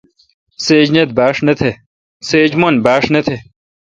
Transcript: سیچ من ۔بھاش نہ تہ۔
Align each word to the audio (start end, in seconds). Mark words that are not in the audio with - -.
سیچ 0.65 0.87
من 2.61 2.73
۔بھاش 2.81 3.05
نہ 3.15 3.21
تہ۔ 3.27 3.35